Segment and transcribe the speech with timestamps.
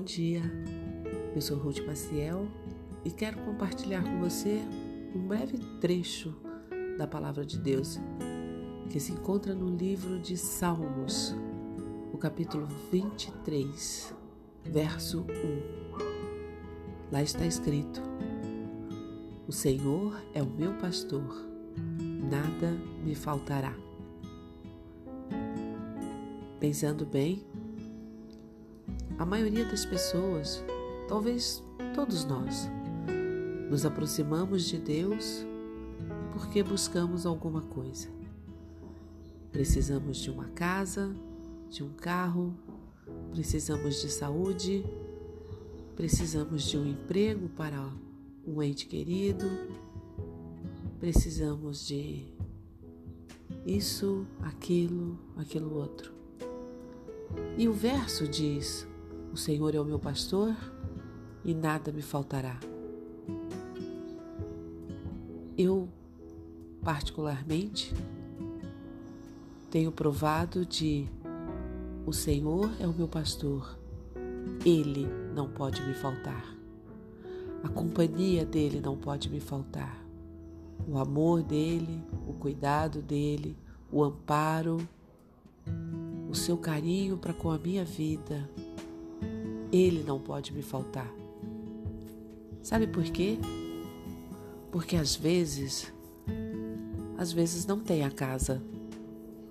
[0.00, 0.40] Bom dia,
[1.34, 2.48] eu sou Ruth Maciel
[3.04, 4.62] e quero compartilhar com você
[5.14, 6.34] um breve trecho
[6.96, 8.00] da Palavra de Deus
[8.88, 11.36] que se encontra no livro de Salmos,
[12.14, 14.14] o capítulo 23,
[14.64, 17.12] verso 1.
[17.12, 18.00] Lá está escrito:
[19.46, 21.46] O Senhor é o meu pastor,
[22.30, 22.70] nada
[23.04, 23.76] me faltará.
[26.58, 27.44] Pensando bem,
[29.20, 30.64] a maioria das pessoas,
[31.06, 31.62] talvez
[31.94, 32.70] todos nós,
[33.70, 35.44] nos aproximamos de Deus
[36.32, 38.08] porque buscamos alguma coisa.
[39.52, 41.14] Precisamos de uma casa,
[41.68, 42.54] de um carro,
[43.30, 44.86] precisamos de saúde,
[45.94, 47.92] precisamos de um emprego para
[48.46, 49.44] um ente querido,
[50.98, 52.24] precisamos de
[53.66, 56.10] isso, aquilo, aquilo outro.
[57.58, 58.88] E o verso diz:
[59.32, 60.54] o Senhor é o meu pastor
[61.44, 62.58] e nada me faltará.
[65.56, 65.88] Eu,
[66.82, 67.94] particularmente,
[69.70, 71.08] tenho provado de
[72.06, 73.78] o Senhor é o meu pastor,
[74.64, 76.56] ele não pode me faltar.
[77.62, 80.02] A companhia dele não pode me faltar.
[80.88, 83.54] O amor dele, o cuidado dele,
[83.92, 84.78] o amparo,
[86.28, 88.48] o seu carinho para com a minha vida,
[89.72, 91.12] ele não pode me faltar.
[92.62, 93.38] Sabe por quê?
[94.70, 95.92] Porque às vezes,
[97.16, 98.62] às vezes não tem a casa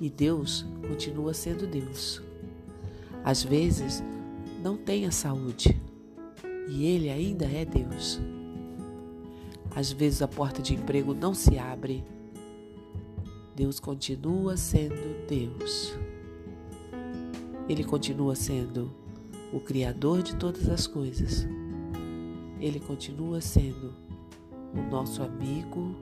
[0.00, 2.22] e Deus continua sendo Deus.
[3.24, 4.02] Às vezes
[4.62, 5.80] não tem a saúde
[6.68, 8.20] e Ele ainda é Deus.
[9.74, 12.04] Às vezes a porta de emprego não se abre.
[13.54, 15.94] Deus continua sendo Deus.
[17.68, 18.90] Ele continua sendo
[19.52, 21.46] o Criador de todas as coisas,
[22.60, 23.94] Ele continua sendo
[24.74, 25.96] o nosso amigo,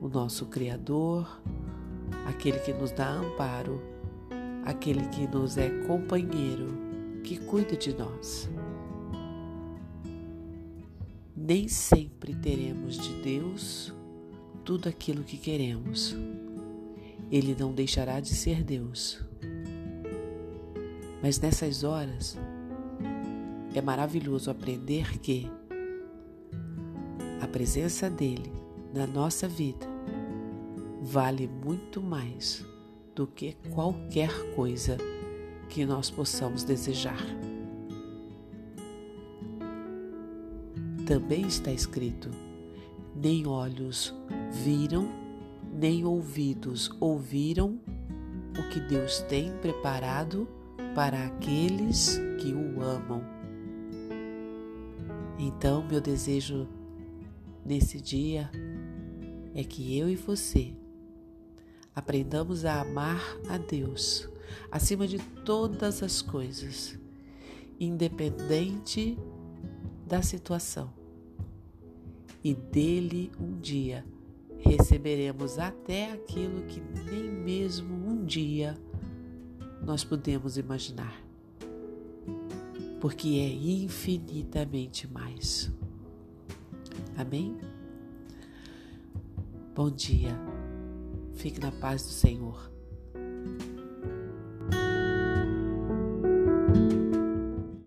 [0.00, 1.40] o nosso Criador,
[2.26, 3.80] aquele que nos dá amparo,
[4.64, 6.68] aquele que nos é companheiro,
[7.24, 8.48] que cuida de nós.
[11.36, 13.92] Nem sempre teremos de Deus
[14.64, 16.16] tudo aquilo que queremos.
[17.30, 19.20] Ele não deixará de ser Deus.
[21.22, 22.38] Mas nessas horas,
[23.74, 25.50] é maravilhoso aprender que
[27.40, 28.52] a presença dele
[28.92, 29.86] na nossa vida
[31.00, 32.64] vale muito mais
[33.14, 34.96] do que qualquer coisa
[35.68, 37.24] que nós possamos desejar.
[41.06, 42.30] Também está escrito:
[43.14, 44.14] nem olhos
[44.64, 45.08] viram,
[45.72, 47.80] nem ouvidos ouviram
[48.58, 50.48] o que Deus tem preparado
[50.94, 53.39] para aqueles que o amam.
[55.42, 56.68] Então, meu desejo
[57.64, 58.50] nesse dia
[59.54, 60.74] é que eu e você
[61.94, 64.28] aprendamos a amar a Deus
[64.70, 66.98] acima de todas as coisas,
[67.80, 69.18] independente
[70.06, 70.92] da situação.
[72.44, 74.04] E dele um dia
[74.58, 78.76] receberemos até aquilo que nem mesmo um dia
[79.82, 81.29] nós podemos imaginar
[83.00, 85.72] porque é infinitamente mais.
[87.16, 87.56] Amém?
[89.74, 90.38] Bom dia.
[91.34, 92.70] Fique na paz do Senhor.